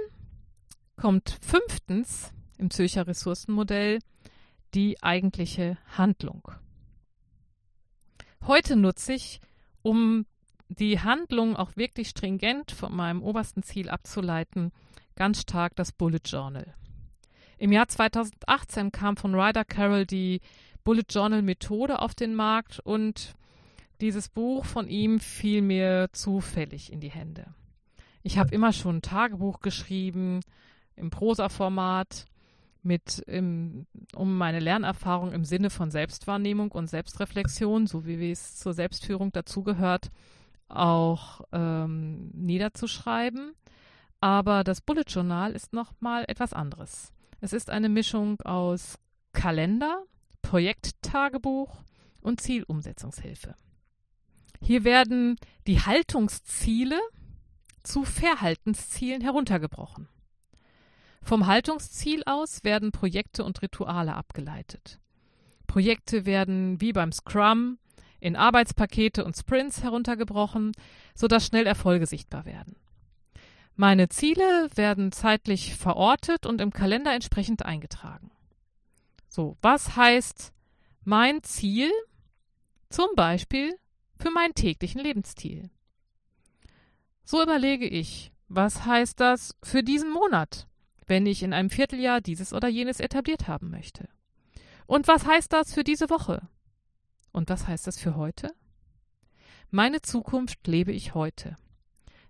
kommt 0.98 1.38
fünftens 1.42 2.34
im 2.58 2.70
Zürcher 2.70 3.08
Ressourcenmodell 3.08 4.00
die 4.74 5.02
eigentliche 5.02 5.78
Handlung. 5.98 6.52
Heute 8.46 8.76
nutze 8.76 9.14
ich, 9.14 9.40
um 9.82 10.26
die 10.68 11.00
Handlung 11.00 11.56
auch 11.56 11.76
wirklich 11.76 12.10
stringent 12.10 12.72
von 12.72 12.94
meinem 12.96 13.24
obersten 13.24 13.64
Ziel 13.64 13.90
abzuleiten, 13.90 14.72
ganz 15.16 15.42
stark 15.42 15.76
das 15.76 15.92
Bullet 15.92 16.22
Journal. 16.26 16.76
Im 17.58 17.72
Jahr 17.72 17.88
2018 17.88 18.92
kam 18.92 19.18
von 19.18 19.36
Ryder 19.36 19.66
Carroll 19.66 20.06
die 20.06 20.42
Bullet 20.84 21.06
Journal 21.10 21.42
Methode 21.42 22.00
auf 22.00 22.14
den 22.14 22.36
Markt 22.36 22.80
und 22.80 23.36
dieses 24.00 24.30
Buch 24.30 24.66
von 24.66 24.88
ihm 24.88 25.20
fiel 25.20 25.62
mir 25.62 26.10
zufällig 26.14 26.92
in 26.92 27.02
die 27.02 27.12
Hände. 27.12 27.54
Ich 28.24 28.38
habe 28.38 28.54
immer 28.54 28.74
schon 28.74 28.98
ein 28.98 29.02
Tagebuch 29.02 29.62
geschrieben 29.62 30.42
im 30.96 31.10
Prosa-Format 31.10 32.26
mit 32.82 33.20
im, 33.28 33.86
um 34.16 34.38
meine 34.38 34.60
Lernerfahrung 34.60 35.32
im 35.32 35.46
Sinne 35.46 35.70
von 35.70 35.92
Selbstwahrnehmung 35.92 36.72
und 36.72 36.88
Selbstreflexion, 36.88 37.88
so 37.88 38.06
wie 38.06 38.32
es 38.32 38.58
zur 38.58 38.74
Selbstführung 38.74 39.32
dazugehört, 39.32 40.12
auch 40.68 41.42
ähm, 41.52 42.32
niederzuschreiben. 42.34 43.54
Aber 44.22 44.64
das 44.64 44.82
Bullet 44.82 45.06
Journal 45.08 45.54
ist 45.54 45.74
noch 45.74 45.94
mal 46.00 46.26
etwas 46.28 46.54
anderes. 46.54 47.12
Es 47.42 47.54
ist 47.54 47.70
eine 47.70 47.90
Mischung 47.90 48.40
aus 48.42 48.98
Kalender, 49.34 50.04
Projekttagebuch 50.42 51.84
und 52.22 52.42
Zielumsetzungshilfe. 52.42 53.56
Hier 54.62 54.84
werden 54.84 55.38
die 55.68 55.80
Haltungsziele 55.80 57.00
zu 57.84 58.04
Verhaltenszielen 58.04 59.22
heruntergebrochen. 59.22 60.08
Vom 61.22 61.48
Haltungsziel 61.48 62.24
aus 62.26 62.64
werden 62.64 62.92
Projekte 62.92 63.44
und 63.44 63.62
Rituale 63.62 64.16
abgeleitet. 64.16 65.00
Projekte 65.68 66.26
werden 66.26 66.82
wie 66.82 66.94
beim 66.94 67.12
Scrum 67.12 67.78
in 68.20 68.36
Arbeitspakete 68.36 69.24
und 69.24 69.38
Sprints 69.38 69.84
heruntergebrochen, 69.84 70.72
sodass 71.16 71.46
schnell 71.46 71.66
Erfolge 71.66 72.06
sichtbar 72.06 72.46
werden. 72.46 72.76
Meine 73.76 74.10
Ziele 74.10 74.70
werden 74.76 75.12
zeitlich 75.12 75.76
verortet 75.76 76.46
und 76.46 76.60
im 76.60 76.74
Kalender 76.74 77.14
entsprechend 77.14 77.66
eingetragen. 77.66 78.32
So, 79.30 79.58
was 79.62 79.96
heißt 79.96 80.52
mein 81.06 81.44
Ziel 81.44 81.90
zum 82.90 83.08
Beispiel 83.16 83.78
für 84.20 84.32
meinen 84.32 84.54
täglichen 84.54 85.00
Lebensstil? 85.00 85.70
So 87.32 87.44
überlege 87.44 87.88
ich, 87.88 88.32
was 88.48 88.86
heißt 88.86 89.20
das 89.20 89.56
für 89.62 89.84
diesen 89.84 90.10
Monat, 90.10 90.68
wenn 91.06 91.28
ich 91.28 91.44
in 91.44 91.54
einem 91.54 91.70
Vierteljahr 91.70 92.22
dieses 92.22 92.54
oder 92.54 92.68
jenes 92.68 93.00
etabliert 93.00 93.48
haben 93.48 93.70
möchte? 93.70 94.10
Und 94.88 95.08
was 95.08 95.28
heißt 95.28 95.54
das 95.54 95.72
für 95.72 95.84
diese 95.84 96.10
Woche? 96.10 96.42
Und 97.32 97.52
was 97.52 97.68
heißt 97.68 97.86
das 97.86 98.00
für 98.00 98.16
heute? 98.16 98.56
Meine 99.70 100.02
Zukunft 100.02 100.66
lebe 100.66 100.92
ich 100.92 101.14
heute. 101.14 101.56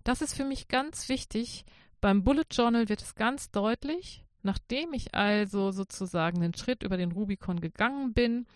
Das 0.03 0.22
ist 0.22 0.34
für 0.34 0.44
mich 0.44 0.68
ganz 0.68 1.08
wichtig. 1.08 1.63
Beim 2.01 2.25
Bullet 2.25 2.48
Journal 2.51 2.89
wird 2.89 3.01
es 3.01 3.15
ganz 3.15 3.51
deutlich. 3.51 4.25
Nachdem 4.44 4.91
ich 4.91 5.15
also 5.15 5.72
sozusagen 5.72 6.41
den 6.41 6.56
Schritt 6.56 6.84
über 6.84 6.98
den 6.98 7.13
Rubicon 7.13 7.62
gegangen 7.62 8.12
bin, 8.12 8.48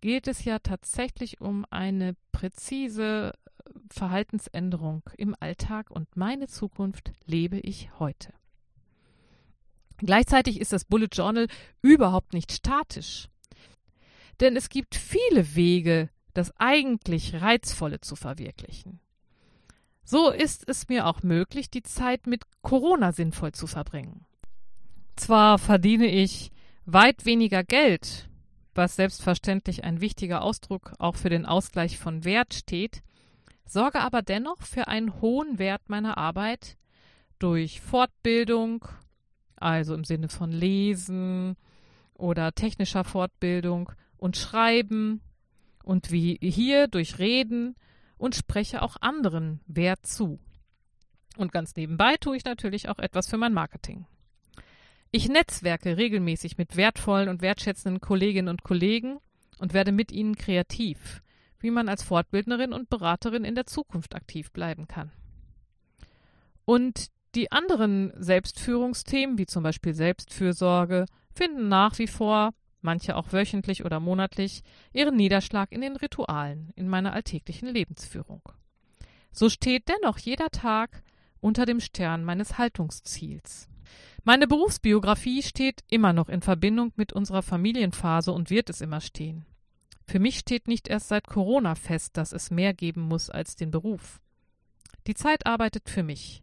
geht 0.00 0.28
es 0.28 0.46
ja 0.46 0.60
tatsächlich 0.60 1.42
um 1.42 1.66
eine 1.68 2.16
präzise 2.32 3.34
Verhaltensänderung 3.90 5.02
im 5.16 5.34
Alltag 5.38 5.90
und 5.90 6.16
meine 6.16 6.48
Zukunft 6.48 7.12
lebe 7.26 7.58
ich 7.58 7.90
heute. 7.98 8.32
Gleichzeitig 9.98 10.60
ist 10.60 10.72
das 10.72 10.84
Bullet 10.84 11.08
Journal 11.12 11.46
überhaupt 11.80 12.32
nicht 12.32 12.52
statisch. 12.52 13.28
Denn 14.40 14.56
es 14.56 14.68
gibt 14.68 14.96
viele 14.96 15.54
Wege, 15.54 16.10
das 16.32 16.52
eigentlich 16.58 17.40
Reizvolle 17.40 18.00
zu 18.00 18.16
verwirklichen. 18.16 19.00
So 20.04 20.30
ist 20.30 20.68
es 20.68 20.88
mir 20.88 21.06
auch 21.06 21.22
möglich, 21.22 21.70
die 21.70 21.82
Zeit 21.82 22.26
mit 22.26 22.42
Corona 22.62 23.12
sinnvoll 23.12 23.52
zu 23.52 23.66
verbringen. 23.66 24.26
Zwar 25.16 25.58
verdiene 25.58 26.06
ich 26.06 26.50
weit 26.84 27.24
weniger 27.24 27.64
Geld, 27.64 28.28
was 28.74 28.96
selbstverständlich 28.96 29.84
ein 29.84 30.00
wichtiger 30.00 30.42
Ausdruck 30.42 30.92
auch 30.98 31.14
für 31.14 31.30
den 31.30 31.46
Ausgleich 31.46 31.98
von 31.98 32.24
Wert 32.24 32.52
steht, 32.52 33.02
sorge 33.66 34.00
aber 34.00 34.22
dennoch 34.22 34.62
für 34.62 34.88
einen 34.88 35.20
hohen 35.20 35.58
Wert 35.58 35.88
meiner 35.88 36.18
Arbeit 36.18 36.76
durch 37.38 37.80
Fortbildung, 37.80 38.86
also 39.56 39.94
im 39.94 40.04
Sinne 40.04 40.28
von 40.28 40.50
Lesen 40.50 41.56
oder 42.14 42.52
technischer 42.52 43.04
Fortbildung 43.04 43.90
und 44.16 44.36
Schreiben 44.36 45.20
und 45.82 46.10
wie 46.10 46.38
hier 46.40 46.88
durch 46.88 47.18
Reden 47.18 47.74
und 48.16 48.34
spreche 48.34 48.82
auch 48.82 48.96
anderen 49.00 49.60
Wert 49.66 50.06
zu. 50.06 50.38
Und 51.36 51.52
ganz 51.52 51.74
nebenbei 51.76 52.16
tue 52.16 52.36
ich 52.36 52.44
natürlich 52.44 52.88
auch 52.88 52.98
etwas 52.98 53.28
für 53.28 53.36
mein 53.36 53.52
Marketing. 53.52 54.06
Ich 55.10 55.28
netzwerke 55.28 55.96
regelmäßig 55.96 56.58
mit 56.58 56.76
wertvollen 56.76 57.28
und 57.28 57.42
wertschätzenden 57.42 58.00
Kolleginnen 58.00 58.48
und 58.48 58.62
Kollegen 58.62 59.18
und 59.58 59.74
werde 59.74 59.92
mit 59.92 60.10
ihnen 60.10 60.36
kreativ 60.36 61.22
wie 61.64 61.70
man 61.70 61.88
als 61.88 62.02
Fortbildnerin 62.02 62.74
und 62.74 62.90
Beraterin 62.90 63.42
in 63.42 63.54
der 63.54 63.64
Zukunft 63.64 64.14
aktiv 64.14 64.52
bleiben 64.52 64.86
kann. 64.86 65.10
Und 66.66 67.06
die 67.34 67.52
anderen 67.52 68.12
Selbstführungsthemen, 68.16 69.38
wie 69.38 69.46
zum 69.46 69.62
Beispiel 69.62 69.94
Selbstfürsorge, 69.94 71.06
finden 71.32 71.68
nach 71.68 71.98
wie 71.98 72.06
vor, 72.06 72.52
manche 72.82 73.16
auch 73.16 73.32
wöchentlich 73.32 73.82
oder 73.82 73.98
monatlich, 73.98 74.62
ihren 74.92 75.16
Niederschlag 75.16 75.72
in 75.72 75.80
den 75.80 75.96
Ritualen 75.96 76.70
in 76.76 76.86
meiner 76.86 77.14
alltäglichen 77.14 77.68
Lebensführung. 77.68 78.42
So 79.32 79.48
steht 79.48 79.88
dennoch 79.88 80.18
jeder 80.18 80.50
Tag 80.50 81.02
unter 81.40 81.64
dem 81.64 81.80
Stern 81.80 82.24
meines 82.24 82.58
Haltungsziels. 82.58 83.70
Meine 84.22 84.46
Berufsbiografie 84.46 85.42
steht 85.42 85.82
immer 85.88 86.12
noch 86.12 86.28
in 86.28 86.42
Verbindung 86.42 86.92
mit 86.96 87.14
unserer 87.14 87.42
Familienphase 87.42 88.32
und 88.32 88.50
wird 88.50 88.68
es 88.68 88.82
immer 88.82 89.00
stehen. 89.00 89.46
Für 90.06 90.18
mich 90.18 90.38
steht 90.38 90.68
nicht 90.68 90.88
erst 90.88 91.08
seit 91.08 91.26
Corona 91.26 91.74
fest, 91.74 92.16
dass 92.16 92.32
es 92.32 92.50
mehr 92.50 92.74
geben 92.74 93.02
muss 93.02 93.30
als 93.30 93.56
den 93.56 93.70
Beruf. 93.70 94.20
Die 95.06 95.14
Zeit 95.14 95.46
arbeitet 95.46 95.88
für 95.88 96.02
mich. 96.02 96.42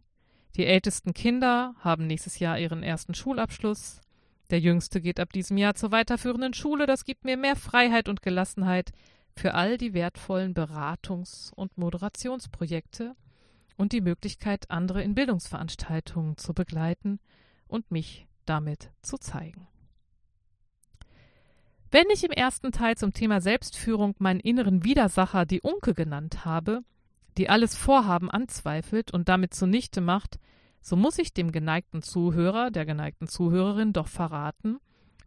Die 0.56 0.66
ältesten 0.66 1.14
Kinder 1.14 1.74
haben 1.80 2.06
nächstes 2.06 2.38
Jahr 2.38 2.58
ihren 2.58 2.82
ersten 2.82 3.14
Schulabschluss. 3.14 4.00
Der 4.50 4.60
jüngste 4.60 5.00
geht 5.00 5.18
ab 5.18 5.32
diesem 5.32 5.56
Jahr 5.56 5.74
zur 5.74 5.92
weiterführenden 5.92 6.52
Schule. 6.52 6.86
Das 6.86 7.04
gibt 7.04 7.24
mir 7.24 7.36
mehr 7.36 7.56
Freiheit 7.56 8.08
und 8.08 8.22
Gelassenheit 8.22 8.92
für 9.34 9.54
all 9.54 9.78
die 9.78 9.94
wertvollen 9.94 10.54
Beratungs- 10.54 11.52
und 11.54 11.78
Moderationsprojekte 11.78 13.16
und 13.76 13.92
die 13.92 14.02
Möglichkeit, 14.02 14.70
andere 14.70 15.02
in 15.02 15.14
Bildungsveranstaltungen 15.14 16.36
zu 16.36 16.52
begleiten 16.52 17.18
und 17.66 17.90
mich 17.90 18.26
damit 18.44 18.90
zu 19.00 19.16
zeigen. 19.16 19.66
Wenn 21.92 22.08
ich 22.08 22.24
im 22.24 22.30
ersten 22.30 22.72
Teil 22.72 22.96
zum 22.96 23.12
Thema 23.12 23.42
Selbstführung 23.42 24.14
meinen 24.18 24.40
inneren 24.40 24.82
Widersacher 24.82 25.44
die 25.44 25.60
Unke 25.60 25.92
genannt 25.92 26.46
habe, 26.46 26.80
die 27.36 27.50
alles 27.50 27.76
Vorhaben 27.76 28.30
anzweifelt 28.30 29.12
und 29.12 29.28
damit 29.28 29.52
zunichte 29.52 30.00
macht, 30.00 30.38
so 30.80 30.96
muss 30.96 31.18
ich 31.18 31.34
dem 31.34 31.52
geneigten 31.52 32.00
Zuhörer, 32.00 32.70
der 32.70 32.86
geneigten 32.86 33.28
Zuhörerin 33.28 33.92
doch 33.92 34.08
verraten, 34.08 34.78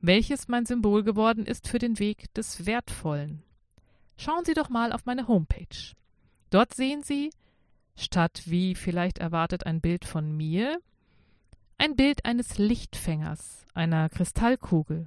welches 0.02 0.48
mein 0.48 0.66
Symbol 0.66 1.04
geworden 1.04 1.46
ist 1.46 1.68
für 1.68 1.78
den 1.78 2.00
Weg 2.00 2.34
des 2.34 2.66
Wertvollen. 2.66 3.44
Schauen 4.18 4.44
Sie 4.44 4.56
doch 4.56 4.70
mal 4.70 4.92
auf 4.92 5.06
meine 5.06 5.28
Homepage. 5.28 5.94
Dort 6.50 6.74
sehen 6.74 7.04
Sie, 7.04 7.30
statt 7.96 8.42
wie 8.48 8.74
vielleicht 8.74 9.20
erwartet 9.20 9.68
ein 9.68 9.82
Bild 9.82 10.04
von 10.04 10.36
mir, 10.36 10.80
ein 11.78 11.96
Bild 11.96 12.26
eines 12.26 12.58
Lichtfängers, 12.58 13.68
einer 13.76 14.10
Kristallkugel. 14.10 15.06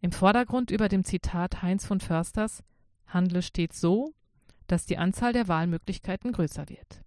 Im 0.00 0.12
Vordergrund 0.12 0.70
über 0.70 0.88
dem 0.88 1.04
Zitat 1.04 1.62
Heinz 1.62 1.86
von 1.86 2.00
Försters 2.00 2.62
Handle 3.06 3.42
stets 3.42 3.80
so, 3.80 4.12
dass 4.66 4.86
die 4.86 4.98
Anzahl 4.98 5.32
der 5.32 5.48
Wahlmöglichkeiten 5.48 6.32
größer 6.32 6.68
wird. 6.68 7.02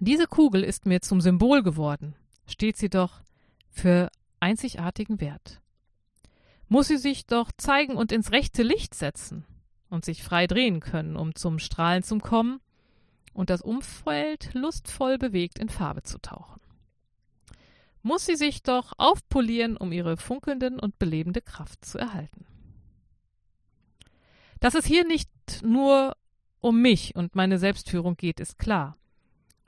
Diese 0.00 0.26
Kugel 0.26 0.64
ist 0.64 0.86
mir 0.86 1.00
zum 1.00 1.20
Symbol 1.20 1.62
geworden, 1.62 2.16
steht 2.46 2.76
sie 2.76 2.88
doch 2.90 3.20
für 3.70 4.10
einzigartigen 4.40 5.20
Wert. 5.20 5.60
Muss 6.68 6.88
sie 6.88 6.96
sich 6.96 7.26
doch 7.26 7.52
zeigen 7.56 7.96
und 7.96 8.10
ins 8.10 8.32
rechte 8.32 8.62
Licht 8.62 8.94
setzen 8.94 9.44
und 9.88 10.04
sich 10.04 10.24
frei 10.24 10.46
drehen 10.46 10.80
können, 10.80 11.16
um 11.16 11.34
zum 11.34 11.58
Strahlen 11.58 12.02
zu 12.02 12.18
kommen 12.18 12.60
und 13.32 13.50
das 13.50 13.62
Umfeld 13.62 14.52
lustvoll 14.54 15.18
bewegt 15.18 15.58
in 15.58 15.68
Farbe 15.68 16.02
zu 16.02 16.18
tauchen 16.18 16.60
muss 18.04 18.26
sie 18.26 18.36
sich 18.36 18.62
doch 18.62 18.92
aufpolieren, 18.98 19.76
um 19.76 19.90
ihre 19.90 20.16
funkelnden 20.16 20.78
und 20.78 20.98
belebende 20.98 21.40
Kraft 21.40 21.84
zu 21.84 21.98
erhalten. 21.98 22.46
Dass 24.60 24.74
es 24.74 24.84
hier 24.84 25.06
nicht 25.06 25.30
nur 25.62 26.14
um 26.60 26.80
mich 26.80 27.16
und 27.16 27.34
meine 27.34 27.58
Selbstführung 27.58 28.16
geht, 28.16 28.40
ist 28.40 28.58
klar. 28.58 28.96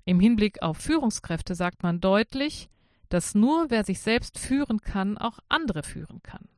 Im 0.05 0.20
Hinblick 0.20 0.62
auf 0.62 0.77
Führungskräfte 0.77 1.55
sagt 1.55 1.83
man 1.83 2.01
deutlich, 2.01 2.68
dass 3.09 3.35
nur 3.35 3.70
wer 3.70 3.85
sich 3.85 4.01
selbst 4.01 4.38
führen 4.38 4.81
kann, 4.81 5.16
auch 5.16 5.38
andere 5.49 5.83
führen 5.83 6.22
kann. 6.22 6.49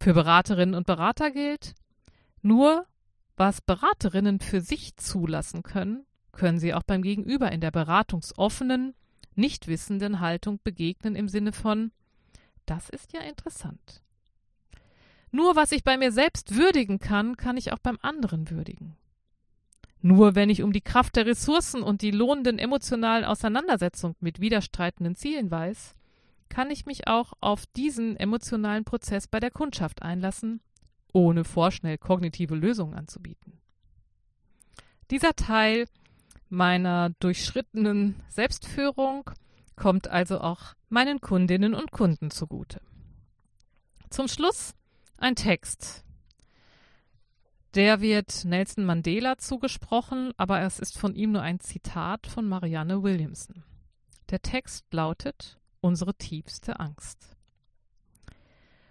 Für 0.00 0.14
Beraterinnen 0.14 0.74
und 0.74 0.86
Berater 0.86 1.30
gilt, 1.30 1.74
nur 2.42 2.86
was 3.36 3.60
Beraterinnen 3.60 4.40
für 4.40 4.60
sich 4.60 4.96
zulassen 4.96 5.62
können, 5.62 6.04
können 6.32 6.58
sie 6.58 6.74
auch 6.74 6.82
beim 6.82 7.02
Gegenüber 7.02 7.52
in 7.52 7.60
der 7.60 7.70
beratungsoffenen, 7.70 8.94
nicht 9.34 9.68
wissenden 9.68 10.20
Haltung 10.20 10.60
begegnen 10.62 11.14
im 11.16 11.28
Sinne 11.28 11.52
von 11.52 11.92
das 12.66 12.88
ist 12.88 13.12
ja 13.12 13.20
interessant. 13.20 14.02
Nur 15.30 15.56
was 15.56 15.72
ich 15.72 15.82
bei 15.82 15.96
mir 15.96 16.12
selbst 16.12 16.54
würdigen 16.56 16.98
kann, 16.98 17.36
kann 17.36 17.56
ich 17.56 17.72
auch 17.72 17.78
beim 17.78 17.98
anderen 18.02 18.50
würdigen. 18.50 18.96
Nur 20.00 20.34
wenn 20.34 20.50
ich 20.50 20.62
um 20.62 20.72
die 20.72 20.80
Kraft 20.80 21.16
der 21.16 21.26
Ressourcen 21.26 21.82
und 21.82 22.02
die 22.02 22.10
lohnenden 22.10 22.58
emotionalen 22.58 23.24
Auseinandersetzungen 23.24 24.16
mit 24.20 24.40
widerstreitenden 24.40 25.14
Zielen 25.14 25.50
weiß, 25.50 25.94
kann 26.48 26.70
ich 26.70 26.86
mich 26.86 27.08
auch 27.08 27.32
auf 27.40 27.66
diesen 27.66 28.16
emotionalen 28.16 28.84
Prozess 28.84 29.26
bei 29.26 29.40
der 29.40 29.50
Kundschaft 29.50 30.02
einlassen, 30.02 30.60
ohne 31.12 31.44
vorschnell 31.44 31.98
kognitive 31.98 32.54
Lösungen 32.54 32.94
anzubieten. 32.94 33.58
Dieser 35.10 35.34
Teil 35.34 35.86
meiner 36.52 37.10
durchschrittenen 37.18 38.22
Selbstführung 38.28 39.30
kommt 39.74 40.08
also 40.08 40.40
auch 40.40 40.74
meinen 40.90 41.20
Kundinnen 41.20 41.74
und 41.74 41.90
Kunden 41.90 42.30
zugute. 42.30 42.82
Zum 44.10 44.28
Schluss 44.28 44.74
ein 45.16 45.34
Text. 45.34 46.04
Der 47.74 48.02
wird 48.02 48.44
Nelson 48.44 48.84
Mandela 48.84 49.38
zugesprochen, 49.38 50.32
aber 50.36 50.60
es 50.60 50.78
ist 50.78 50.98
von 50.98 51.14
ihm 51.14 51.32
nur 51.32 51.40
ein 51.40 51.58
Zitat 51.58 52.26
von 52.26 52.46
Marianne 52.46 53.02
Williamson. 53.02 53.64
Der 54.28 54.42
Text 54.42 54.84
lautet 54.92 55.58
Unsere 55.80 56.14
tiefste 56.14 56.78
Angst. 56.78 57.34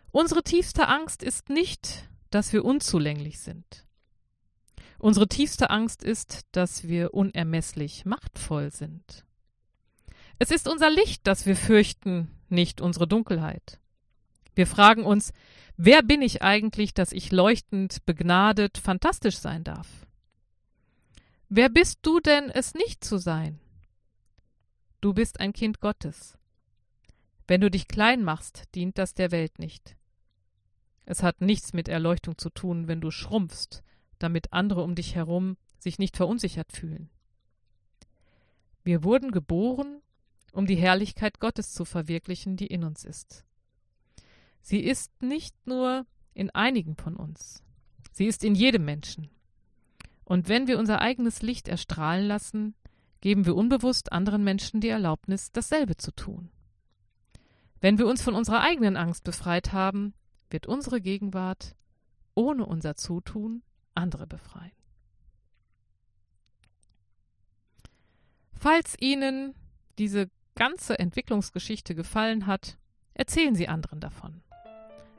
Unsere 0.10 0.41
tiefste 0.41 0.88
Angst 0.88 1.21
ist 1.21 1.50
nicht, 1.50 2.10
dass 2.32 2.54
wir 2.54 2.65
unzulänglich 2.65 3.39
sind. 3.39 3.86
Unsere 5.01 5.27
tiefste 5.27 5.71
Angst 5.71 6.03
ist, 6.03 6.41
dass 6.51 6.87
wir 6.87 7.15
unermesslich 7.15 8.05
machtvoll 8.05 8.71
sind. 8.71 9.25
Es 10.37 10.51
ist 10.51 10.67
unser 10.67 10.91
Licht, 10.91 11.25
das 11.25 11.47
wir 11.47 11.55
fürchten, 11.55 12.29
nicht 12.49 12.81
unsere 12.81 13.07
Dunkelheit. 13.07 13.79
Wir 14.53 14.67
fragen 14.67 15.03
uns, 15.03 15.33
wer 15.75 16.03
bin 16.03 16.21
ich 16.21 16.43
eigentlich, 16.43 16.93
dass 16.93 17.13
ich 17.13 17.31
leuchtend, 17.31 18.05
begnadet, 18.05 18.77
fantastisch 18.77 19.39
sein 19.39 19.63
darf? 19.63 19.87
Wer 21.49 21.69
bist 21.69 21.97
du 22.03 22.19
denn, 22.19 22.51
es 22.51 22.75
nicht 22.75 23.03
zu 23.03 23.17
sein? 23.17 23.59
Du 25.01 25.15
bist 25.15 25.39
ein 25.39 25.53
Kind 25.53 25.79
Gottes. 25.79 26.37
Wenn 27.47 27.61
du 27.61 27.71
dich 27.71 27.87
klein 27.87 28.23
machst, 28.23 28.65
dient 28.75 28.99
das 28.99 29.15
der 29.15 29.31
Welt 29.31 29.57
nicht. 29.57 29.95
Es 31.05 31.23
hat 31.23 31.41
nichts 31.41 31.73
mit 31.73 31.87
Erleuchtung 31.87 32.37
zu 32.37 32.51
tun, 32.51 32.87
wenn 32.87 33.01
du 33.01 33.09
schrumpfst, 33.09 33.81
damit 34.23 34.53
andere 34.53 34.84
um 34.84 34.95
dich 34.95 35.15
herum 35.15 35.57
sich 35.79 35.99
nicht 35.99 36.17
verunsichert 36.17 36.71
fühlen. 36.71 37.10
Wir 38.84 39.03
wurden 39.03 39.31
geboren, 39.31 40.01
um 40.51 40.65
die 40.65 40.75
Herrlichkeit 40.75 41.39
Gottes 41.39 41.73
zu 41.73 41.86
verwirklichen, 41.86 42.57
die 42.57 42.67
in 42.67 42.84
uns 42.84 43.05
ist. 43.05 43.45
Sie 44.62 44.79
ist 44.79 45.21
nicht 45.21 45.55
nur 45.65 46.05
in 46.34 46.49
einigen 46.51 46.95
von 46.95 47.15
uns, 47.15 47.63
sie 48.12 48.25
ist 48.25 48.43
in 48.43 48.55
jedem 48.55 48.86
Menschen. 48.86 49.29
Und 50.23 50.47
wenn 50.47 50.67
wir 50.67 50.79
unser 50.79 51.01
eigenes 51.01 51.41
Licht 51.41 51.67
erstrahlen 51.67 52.25
lassen, 52.25 52.75
geben 53.21 53.45
wir 53.45 53.55
unbewusst 53.55 54.12
anderen 54.12 54.43
Menschen 54.43 54.81
die 54.81 54.89
Erlaubnis, 54.89 55.51
dasselbe 55.51 55.97
zu 55.97 56.12
tun. 56.12 56.49
Wenn 57.79 57.97
wir 57.97 58.07
uns 58.07 58.21
von 58.21 58.36
unserer 58.36 58.62
eigenen 58.62 58.97
Angst 58.97 59.23
befreit 59.23 59.73
haben, 59.73 60.13
wird 60.49 60.67
unsere 60.67 61.01
Gegenwart 61.01 61.75
ohne 62.36 62.65
unser 62.65 62.95
Zutun 62.95 63.63
andere 63.95 64.27
befreien. 64.27 64.71
Falls 68.54 68.95
Ihnen 68.99 69.56
diese 69.97 70.30
ganze 70.56 70.99
Entwicklungsgeschichte 70.99 71.95
gefallen 71.95 72.45
hat, 72.45 72.77
erzählen 73.13 73.56
Sie 73.56 73.67
anderen 73.67 73.99
davon. 73.99 74.41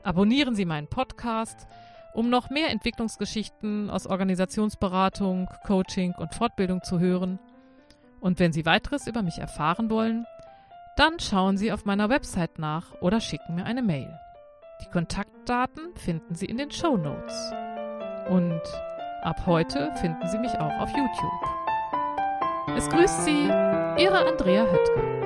Abonnieren 0.01 0.55
Sie 0.55 0.65
meinen 0.65 0.87
Podcast, 0.87 1.67
um 2.13 2.29
noch 2.29 2.49
mehr 2.49 2.69
Entwicklungsgeschichten 2.69 3.89
aus 3.89 4.07
Organisationsberatung, 4.07 5.49
Coaching 5.65 6.13
und 6.13 6.33
Fortbildung 6.33 6.83
zu 6.83 6.99
hören. 6.99 7.39
Und 8.19 8.39
wenn 8.39 8.53
Sie 8.53 8.65
weiteres 8.65 9.07
über 9.07 9.23
mich 9.23 9.39
erfahren 9.39 9.89
wollen, 9.89 10.25
dann 10.95 11.19
schauen 11.19 11.57
Sie 11.57 11.71
auf 11.71 11.85
meiner 11.85 12.09
Website 12.09 12.59
nach 12.59 12.93
oder 13.01 13.19
schicken 13.19 13.55
mir 13.55 13.65
eine 13.65 13.81
Mail. 13.81 14.13
Die 14.81 14.89
Kontaktdaten 14.89 15.95
finden 15.95 16.35
Sie 16.35 16.45
in 16.45 16.57
den 16.57 16.71
Show 16.71 16.97
Notes. 16.97 17.53
Und 18.29 18.61
ab 19.23 19.37
heute 19.45 19.91
finden 20.01 20.27
Sie 20.27 20.37
mich 20.37 20.53
auch 20.59 20.79
auf 20.79 20.89
YouTube. 20.89 22.77
Es 22.77 22.89
grüßt 22.89 23.25
Sie, 23.25 23.43
Ihre 24.01 24.25
Andrea 24.27 24.65
Höttger. 24.65 25.22